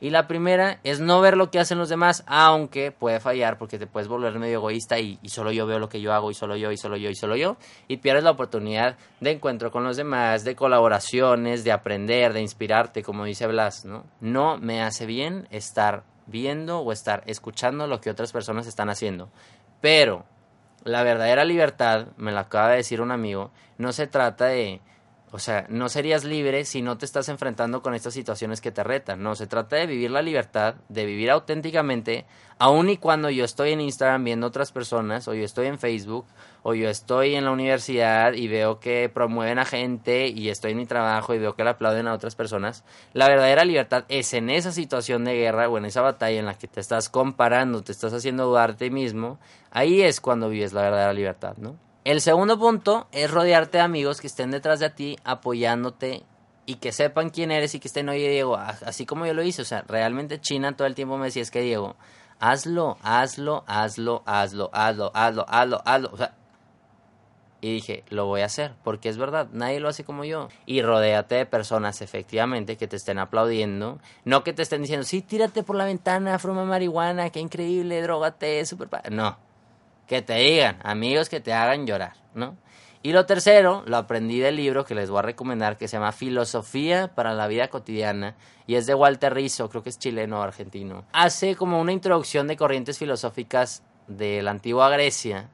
Y 0.00 0.10
la 0.10 0.28
primera 0.28 0.78
es 0.84 1.00
no 1.00 1.20
ver 1.20 1.36
lo 1.36 1.50
que 1.50 1.58
hacen 1.58 1.78
los 1.78 1.88
demás, 1.88 2.22
aunque 2.28 2.92
puede 2.92 3.18
fallar 3.18 3.58
porque 3.58 3.76
te 3.76 3.88
puedes 3.88 4.08
volver 4.08 4.38
medio 4.38 4.54
egoísta 4.54 5.00
y, 5.00 5.18
solo 5.24 5.50
yo 5.50 5.66
veo 5.66 5.80
lo 5.80 5.88
que 5.88 6.00
yo 6.00 6.14
hago 6.14 6.30
y 6.30 6.34
solo 6.34 6.56
yo 6.56 6.70
y 6.70 6.76
solo 6.76 6.96
yo 6.96 7.10
y 7.10 7.16
solo 7.16 7.34
yo. 7.34 7.56
Y 7.88 7.96
pierdes 7.96 8.22
la 8.22 8.30
oportunidad 8.30 8.96
de 9.18 9.32
encuentro 9.32 9.72
con 9.72 9.82
los 9.82 9.96
demás, 9.96 10.44
de 10.44 10.54
colaboraciones, 10.54 11.64
de 11.64 11.72
aprender, 11.72 12.32
de 12.32 12.40
inspirarte, 12.40 13.02
como 13.02 13.24
dice 13.24 13.48
Blas, 13.48 13.84
¿no? 13.84 14.04
No 14.20 14.58
me 14.58 14.80
hace 14.80 15.06
bien 15.06 15.48
estar 15.50 16.04
viendo 16.26 16.80
o 16.80 16.92
estar 16.92 17.22
escuchando 17.26 17.86
lo 17.86 18.00
que 18.00 18.10
otras 18.10 18.32
personas 18.32 18.66
están 18.66 18.90
haciendo. 18.90 19.30
Pero 19.80 20.24
la 20.84 21.02
verdadera 21.02 21.44
libertad, 21.44 22.06
me 22.16 22.32
lo 22.32 22.38
acaba 22.38 22.70
de 22.70 22.76
decir 22.76 23.00
un 23.00 23.10
amigo, 23.10 23.50
no 23.78 23.92
se 23.92 24.06
trata 24.06 24.46
de 24.46 24.80
O 25.32 25.38
sea, 25.38 25.66
no 25.68 25.88
serías 25.88 26.24
libre 26.24 26.64
si 26.64 26.82
no 26.82 26.98
te 26.98 27.04
estás 27.04 27.28
enfrentando 27.28 27.82
con 27.82 27.94
estas 27.94 28.14
situaciones 28.14 28.60
que 28.60 28.72
te 28.72 28.82
retan. 28.82 29.22
No, 29.22 29.36
se 29.36 29.46
trata 29.46 29.76
de 29.76 29.86
vivir 29.86 30.10
la 30.10 30.22
libertad, 30.22 30.74
de 30.88 31.06
vivir 31.06 31.30
auténticamente, 31.30 32.26
aun 32.58 32.90
y 32.90 32.96
cuando 32.96 33.30
yo 33.30 33.44
estoy 33.44 33.70
en 33.70 33.80
Instagram 33.80 34.24
viendo 34.24 34.48
otras 34.48 34.72
personas, 34.72 35.28
o 35.28 35.34
yo 35.34 35.44
estoy 35.44 35.68
en 35.68 35.78
Facebook, 35.78 36.26
o 36.64 36.74
yo 36.74 36.88
estoy 36.88 37.36
en 37.36 37.44
la 37.44 37.52
universidad 37.52 38.32
y 38.32 38.48
veo 38.48 38.80
que 38.80 39.08
promueven 39.08 39.60
a 39.60 39.64
gente, 39.64 40.26
y 40.26 40.48
estoy 40.48 40.72
en 40.72 40.78
mi 40.78 40.86
trabajo 40.86 41.32
y 41.32 41.38
veo 41.38 41.54
que 41.54 41.62
le 41.62 41.70
aplauden 41.70 42.08
a 42.08 42.14
otras 42.14 42.34
personas. 42.34 42.82
La 43.12 43.28
verdadera 43.28 43.64
libertad 43.64 44.06
es 44.08 44.34
en 44.34 44.50
esa 44.50 44.72
situación 44.72 45.24
de 45.24 45.36
guerra 45.36 45.68
o 45.68 45.78
en 45.78 45.84
esa 45.84 46.00
batalla 46.00 46.40
en 46.40 46.46
la 46.46 46.58
que 46.58 46.66
te 46.66 46.80
estás 46.80 47.08
comparando, 47.08 47.82
te 47.82 47.92
estás 47.92 48.12
haciendo 48.12 48.46
dudar 48.46 48.76
de 48.76 48.88
ti 48.88 48.90
mismo. 48.92 49.38
Ahí 49.70 50.02
es 50.02 50.20
cuando 50.20 50.48
vives 50.48 50.72
la 50.72 50.82
verdadera 50.82 51.12
libertad, 51.12 51.54
¿no? 51.56 51.89
El 52.10 52.20
segundo 52.20 52.58
punto 52.58 53.06
es 53.12 53.30
rodearte 53.30 53.78
de 53.78 53.84
amigos 53.84 54.20
que 54.20 54.26
estén 54.26 54.50
detrás 54.50 54.80
de 54.80 54.90
ti 54.90 55.16
apoyándote 55.22 56.24
y 56.66 56.74
que 56.74 56.90
sepan 56.90 57.30
quién 57.30 57.52
eres 57.52 57.76
y 57.76 57.78
que 57.78 57.86
estén, 57.86 58.08
oye 58.08 58.28
Diego, 58.28 58.56
así 58.56 59.06
como 59.06 59.26
yo 59.26 59.32
lo 59.32 59.44
hice, 59.44 59.62
o 59.62 59.64
sea, 59.64 59.84
realmente 59.86 60.40
China 60.40 60.74
todo 60.76 60.88
el 60.88 60.96
tiempo 60.96 61.18
me 61.18 61.26
decía, 61.26 61.42
es 61.42 61.52
que 61.52 61.60
Diego, 61.60 61.94
hazlo, 62.40 62.98
hazlo, 63.04 63.62
hazlo, 63.68 64.24
hazlo, 64.26 64.70
hazlo, 64.72 65.12
hazlo, 65.14 65.46
hazlo, 65.48 65.82
hazlo, 65.84 66.10
o 66.12 66.16
sea, 66.16 66.34
y 67.60 67.74
dije, 67.74 68.02
lo 68.08 68.26
voy 68.26 68.40
a 68.40 68.46
hacer, 68.46 68.72
porque 68.82 69.08
es 69.08 69.16
verdad, 69.16 69.46
nadie 69.52 69.78
lo 69.78 69.88
hace 69.88 70.02
como 70.02 70.24
yo. 70.24 70.48
Y 70.66 70.82
rodéate 70.82 71.36
de 71.36 71.46
personas, 71.46 72.02
efectivamente, 72.02 72.76
que 72.76 72.88
te 72.88 72.96
estén 72.96 73.18
aplaudiendo. 73.18 74.00
No 74.24 74.42
que 74.42 74.54
te 74.54 74.62
estén 74.62 74.80
diciendo, 74.80 75.04
sí, 75.04 75.20
tírate 75.20 75.62
por 75.62 75.76
la 75.76 75.84
ventana, 75.84 76.38
fuma 76.38 76.64
marihuana, 76.64 77.30
qué 77.30 77.38
increíble, 77.38 78.00
drogate, 78.00 78.64
super... 78.64 78.88
No, 79.12 79.36
que 80.10 80.22
te 80.22 80.34
digan, 80.34 80.76
amigos 80.82 81.28
que 81.28 81.38
te 81.38 81.52
hagan 81.52 81.86
llorar, 81.86 82.14
¿no? 82.34 82.56
Y 83.00 83.12
lo 83.12 83.26
tercero, 83.26 83.84
lo 83.86 83.96
aprendí 83.96 84.40
del 84.40 84.56
libro 84.56 84.84
que 84.84 84.96
les 84.96 85.08
voy 85.08 85.20
a 85.20 85.22
recomendar, 85.22 85.78
que 85.78 85.86
se 85.86 85.98
llama 85.98 86.10
Filosofía 86.10 87.14
para 87.14 87.32
la 87.32 87.46
Vida 87.46 87.68
Cotidiana, 87.68 88.34
y 88.66 88.74
es 88.74 88.86
de 88.86 88.94
Walter 88.94 89.32
Rizzo, 89.32 89.70
creo 89.70 89.84
que 89.84 89.90
es 89.90 90.00
chileno 90.00 90.40
o 90.40 90.42
argentino. 90.42 91.04
Hace 91.12 91.54
como 91.54 91.80
una 91.80 91.92
introducción 91.92 92.48
de 92.48 92.56
corrientes 92.56 92.98
filosóficas 92.98 93.84
de 94.08 94.42
la 94.42 94.50
antigua 94.50 94.90
Grecia 94.90 95.48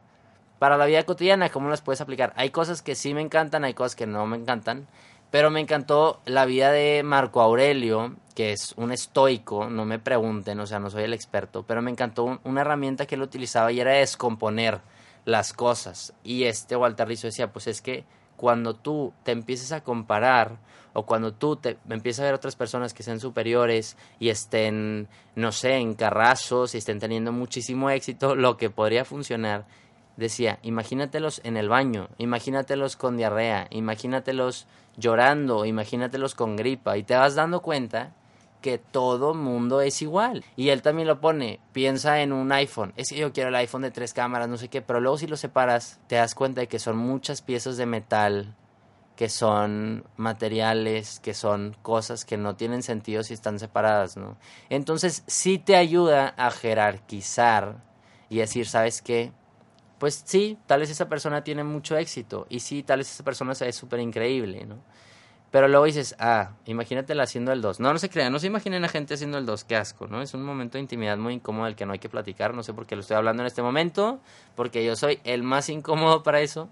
para 0.59 0.79
la 0.79 0.87
vida 0.87 1.03
cotidiana, 1.03 1.51
cómo 1.51 1.69
las 1.69 1.83
puedes 1.83 2.01
aplicar. 2.01 2.33
Hay 2.35 2.49
cosas 2.49 2.81
que 2.81 2.95
sí 2.95 3.13
me 3.13 3.21
encantan, 3.21 3.63
hay 3.63 3.75
cosas 3.75 3.95
que 3.95 4.07
no 4.07 4.25
me 4.25 4.39
encantan, 4.39 4.87
pero 5.31 5.51
me 5.51 5.61
encantó 5.61 6.23
la 6.25 6.47
vida 6.47 6.73
de 6.73 7.03
Marco 7.05 7.43
Aurelio, 7.43 8.17
que 8.37 8.53
es 8.53 8.75
un 8.77 8.93
estoico, 8.93 9.71
no 9.71 9.87
me 9.87 9.99
pregunten, 9.99 10.61
o 10.61 10.67
sea, 10.67 10.79
no 10.79 10.91
soy 10.91 11.05
el 11.05 11.15
experto, 11.15 11.63
pero 11.63 11.81
me 11.81 11.91
encantó 11.91 12.39
una 12.45 12.61
herramienta 12.61 13.07
que 13.07 13.15
él 13.15 13.23
utilizaba 13.23 13.73
y 13.73 13.81
era 13.81 13.93
descomponer 13.93 14.83
las 15.25 15.55
cosas. 15.55 16.13
Y 16.23 16.45
este 16.45 16.77
Walter 16.77 17.09
Rizzo 17.09 17.29
decía, 17.29 17.51
pues 17.51 17.67
es 17.67 17.81
que 17.81 18.05
cuando 18.37 18.75
tú 18.75 19.15
te 19.23 19.33
empieces 19.33 19.73
a 19.73 19.83
comparar 19.83 20.59
o 20.93 21.07
cuando 21.07 21.33
tú 21.33 21.57
te 21.57 21.79
empiezas 21.89 22.21
a 22.21 22.25
ver 22.27 22.35
otras 22.35 22.57
personas 22.57 22.93
que 22.93 23.03
sean 23.03 23.21
superiores 23.21 23.97
y 24.21 24.29
estén, 24.29 25.09
no 25.35 25.51
sé, 25.51 25.77
en 25.77 25.95
carrazos 25.95 26.75
y 26.75 26.79
estén 26.79 27.01
teniendo 27.01 27.33
muchísimo 27.33 27.89
éxito, 27.89 28.35
lo 28.35 28.59
que 28.59 28.69
podría 28.69 29.07
funcionar, 29.07 29.65
decía, 30.19 30.59
imagínatelos 30.63 31.41
en 31.43 31.57
el 31.57 31.71
baño, 31.71 32.11
imagínatelos 32.19 32.97
con 32.97 33.17
diarrea, 33.17 33.67
imagínatelos 33.71 34.67
llorando, 34.99 35.65
imagínatelos 35.65 36.35
con 36.35 36.57
gripa 36.57 36.99
y 36.99 37.03
te 37.03 37.17
vas 37.17 37.35
dando 37.35 37.63
cuenta 37.63 38.13
que 38.67 38.79
todo 38.79 39.33
mundo 39.33 39.81
es 39.81 40.03
igual. 40.03 40.45
Y 40.57 40.71
él 40.71 40.83
también 40.83 41.07
lo 41.07 41.21
pone, 41.21 41.61
piensa 41.73 42.21
en 42.21 42.33
un 42.33 42.51
iPhone, 42.51 42.93
es 42.97 43.11
que 43.11 43.17
yo 43.17 43.33
quiero 43.33 43.51
el 43.51 43.55
iPhone 43.55 43.83
de 43.83 43.93
tres 43.93 44.13
cámaras, 44.13 44.49
no 44.49 44.57
sé 44.57 44.67
qué, 44.67 44.83
pero 44.83 45.01
luego 45.01 45.19
si 45.19 45.29
lo 45.29 45.37
separas 45.37 46.01
te 46.09 46.17
das 46.17 46.35
cuenta 46.35 46.63
de 46.63 46.67
que 46.67 46.81
son 46.81 46.97
muchas 46.97 47.43
piezas 47.43 47.77
de 47.77 47.87
metal, 47.87 48.57
que 49.15 49.29
son 49.29 50.05
materiales, 50.17 51.21
que 51.21 51.33
son 51.33 51.77
cosas 51.83 52.25
que 52.25 52.37
no 52.37 52.57
tienen 52.57 52.83
sentido 52.83 53.23
si 53.23 53.35
están 53.35 53.61
separadas, 53.61 54.17
¿no? 54.17 54.37
Entonces 54.69 55.23
sí 55.29 55.59
te 55.59 55.77
ayuda 55.77 56.35
a 56.37 56.51
jerarquizar 56.51 57.77
y 58.29 58.39
decir, 58.39 58.67
¿sabes 58.67 59.01
qué? 59.01 59.31
Pues 60.01 60.25
sí, 60.27 60.59
tal 60.67 60.81
vez 60.81 60.91
esa 60.91 61.09
persona 61.09 61.45
tiene 61.45 61.63
mucho 61.63 61.97
éxito 61.97 62.49
y 62.49 62.59
sí, 62.59 62.83
tal 62.83 62.99
vez 62.99 63.13
esa 63.13 63.23
persona 63.23 63.53
es 63.53 63.77
súper 63.77 64.01
increíble, 64.01 64.67
¿no? 64.67 64.79
Pero 65.51 65.69
luego 65.69 65.85
dices, 65.85 66.17
ah, 66.19 66.51
imagínatela 66.67 67.23
haciendo 67.23 67.53
el 67.53 67.63
2. 67.63 67.81
No, 67.81 67.93
no 67.93 67.99
se 67.99 68.11
crean, 68.11 68.33
no 68.33 68.39
se 68.39 68.49
imaginen 68.49 68.85
a 68.85 68.89
gente 68.89 69.15
haciendo 69.15 69.39
el 69.39 69.47
2, 69.47 69.65
qué 69.65 69.77
asco, 69.77 70.07
¿no? 70.09 70.21
Es 70.21 70.35
un 70.35 70.43
momento 70.43 70.77
de 70.77 70.83
intimidad 70.83 71.17
muy 71.19 71.35
incómodo 71.35 71.67
del 71.67 71.77
que 71.77 71.87
no 71.87 71.93
hay 71.93 71.99
que 71.99 72.09
platicar, 72.09 72.53
no 72.53 72.63
sé 72.63 72.75
por 72.75 72.87
qué 72.87 72.97
lo 72.97 73.03
estoy 73.03 73.17
hablando 73.17 73.43
en 73.43 73.47
este 73.47 73.63
momento, 73.63 74.19
porque 74.57 74.85
yo 74.85 74.97
soy 74.97 75.21
el 75.25 75.43
más 75.43 75.69
incómodo 75.69 76.23
para 76.23 76.41
eso. 76.41 76.69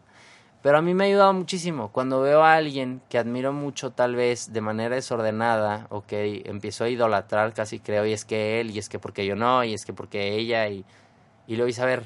Pero 0.63 0.79
a 0.79 0.83
mí 0.83 0.95
me 0.95 1.05
ha 1.05 1.07
ayudado 1.09 1.33
muchísimo. 1.35 1.93
Cuando 1.93 2.23
veo 2.23 2.43
a 2.43 2.55
alguien 2.55 3.03
que 3.11 3.19
admiro 3.19 3.53
mucho, 3.53 3.91
tal 3.93 4.17
vez 4.17 4.53
de 4.53 4.61
manera 4.61 4.95
desordenada, 4.97 5.87
o 5.91 6.03
que 6.03 6.43
empiezo 6.47 6.85
a 6.85 6.89
idolatrar, 6.89 7.53
casi 7.53 7.79
creo, 7.81 8.07
y 8.07 8.13
es 8.13 8.25
que 8.25 8.61
él, 8.61 8.71
y 8.71 8.79
es 8.79 8.89
que 8.89 8.99
porque 8.99 9.27
yo 9.27 9.37
no, 9.37 9.63
y 9.63 9.75
es 9.75 9.85
que 9.85 9.93
porque 9.93 10.35
ella, 10.35 10.69
y, 10.69 10.85
y 11.47 11.57
luego 11.57 11.67
dice, 11.67 11.83
a 11.83 11.87
ver, 11.87 12.05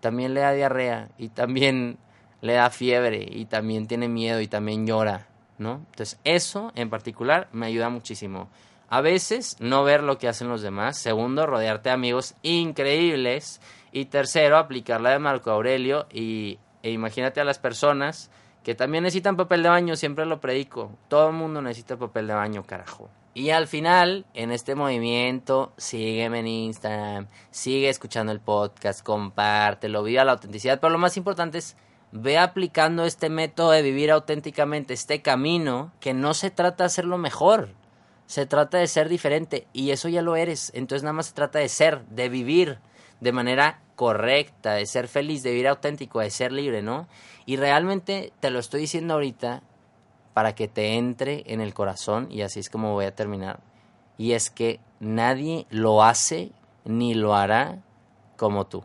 también 0.00 0.34
le 0.34 0.40
da 0.40 0.52
diarrea, 0.52 1.08
y 1.18 1.28
también 1.28 1.98
le 2.40 2.54
da 2.54 2.68
fiebre, 2.70 3.26
y 3.30 3.46
también 3.46 3.86
tiene 3.86 4.08
miedo, 4.08 4.40
y 4.40 4.48
también 4.48 4.86
llora 4.86 5.28
¿no? 5.58 5.84
Entonces, 5.90 6.18
eso 6.24 6.72
en 6.74 6.90
particular 6.90 7.48
me 7.52 7.66
ayuda 7.66 7.88
muchísimo. 7.88 8.48
A 8.88 9.02
veces, 9.02 9.56
no 9.60 9.84
ver 9.84 10.02
lo 10.02 10.18
que 10.18 10.28
hacen 10.28 10.48
los 10.48 10.62
demás. 10.62 10.96
Segundo, 10.96 11.46
rodearte 11.46 11.90
de 11.90 11.94
amigos 11.94 12.34
increíbles. 12.42 13.60
Y 13.92 14.06
tercero, 14.06 14.56
aplicar 14.56 15.00
la 15.00 15.10
de 15.10 15.18
Marco 15.18 15.50
Aurelio. 15.50 16.06
Y, 16.10 16.58
e 16.82 16.90
imagínate 16.90 17.40
a 17.40 17.44
las 17.44 17.58
personas 17.58 18.30
que 18.64 18.74
también 18.74 19.04
necesitan 19.04 19.36
papel 19.36 19.62
de 19.62 19.68
baño. 19.68 19.94
Siempre 19.94 20.24
lo 20.24 20.40
predico. 20.40 20.90
Todo 21.08 21.28
el 21.28 21.34
mundo 21.34 21.60
necesita 21.60 21.98
papel 21.98 22.28
de 22.28 22.34
baño, 22.34 22.62
carajo. 22.64 23.10
Y 23.34 23.50
al 23.50 23.68
final, 23.68 24.24
en 24.34 24.50
este 24.50 24.74
movimiento, 24.74 25.72
sígueme 25.76 26.40
en 26.40 26.48
Instagram, 26.48 27.28
sigue 27.50 27.88
escuchando 27.88 28.32
el 28.32 28.40
podcast, 28.40 29.04
compártelo, 29.04 30.02
viva 30.02 30.24
la 30.24 30.32
autenticidad. 30.32 30.80
Pero 30.80 30.90
lo 30.90 30.98
más 30.98 31.16
importante 31.16 31.58
es 31.58 31.76
ve 32.12 32.38
aplicando 32.38 33.04
este 33.04 33.28
método 33.28 33.70
de 33.70 33.82
vivir 33.82 34.10
auténticamente, 34.10 34.94
este 34.94 35.22
camino, 35.22 35.92
que 36.00 36.14
no 36.14 36.34
se 36.34 36.50
trata 36.50 36.84
de 36.84 36.86
hacerlo 36.86 37.18
mejor, 37.18 37.70
se 38.26 38.46
trata 38.46 38.78
de 38.78 38.86
ser 38.86 39.08
diferente 39.08 39.66
y 39.72 39.90
eso 39.90 40.08
ya 40.08 40.22
lo 40.22 40.36
eres, 40.36 40.70
entonces 40.74 41.02
nada 41.02 41.14
más 41.14 41.26
se 41.26 41.34
trata 41.34 41.58
de 41.58 41.68
ser, 41.68 42.04
de 42.06 42.28
vivir 42.28 42.78
de 43.20 43.32
manera 43.32 43.80
correcta, 43.96 44.74
de 44.74 44.86
ser 44.86 45.08
feliz, 45.08 45.42
de 45.42 45.50
vivir 45.50 45.68
auténtico, 45.68 46.20
de 46.20 46.30
ser 46.30 46.52
libre, 46.52 46.82
¿no? 46.82 47.08
Y 47.46 47.56
realmente 47.56 48.32
te 48.40 48.50
lo 48.50 48.58
estoy 48.58 48.82
diciendo 48.82 49.14
ahorita 49.14 49.62
para 50.34 50.54
que 50.54 50.68
te 50.68 50.94
entre 50.94 51.42
en 51.52 51.60
el 51.60 51.74
corazón 51.74 52.28
y 52.30 52.42
así 52.42 52.60
es 52.60 52.70
como 52.70 52.92
voy 52.92 53.06
a 53.06 53.14
terminar. 53.14 53.60
Y 54.18 54.32
es 54.32 54.50
que 54.50 54.78
nadie 55.00 55.66
lo 55.70 56.04
hace 56.04 56.52
ni 56.84 57.14
lo 57.14 57.34
hará 57.34 57.78
como 58.36 58.66
tú. 58.66 58.84